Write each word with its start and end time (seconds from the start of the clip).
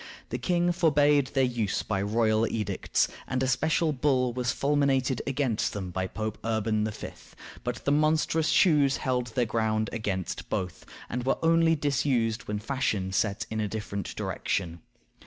The 0.29 0.39
king 0.39 0.71
forbade 0.71 1.27
their 1.27 1.43
use 1.43 1.83
by 1.83 2.01
royal 2.01 2.47
edicts, 2.47 3.07
and 3.27 3.43
a 3.43 3.47
special 3.47 3.93
bull 3.93 4.33
was 4.33 4.51
fulminated 4.51 5.21
against 5.27 5.73
them 5.73 5.91
by 5.91 6.07
Pope 6.07 6.39
Urban 6.43 6.83
V., 6.85 7.09
but 7.63 7.85
the 7.85 7.91
monstrous 7.91 8.49
shoes 8.49 8.97
held 8.97 9.27
their 9.27 9.45
ground 9.45 9.91
against 9.93 10.49
both, 10.49 10.87
and 11.07 11.23
were 11.23 11.37
only 11.43 11.75
disused 11.75 12.47
when 12.47 12.57
fashion 12.57 13.11
set 13.11 13.45
in 13.51 13.59
a 13.59 13.67
different 13.67 14.15
direction. 14.15 14.79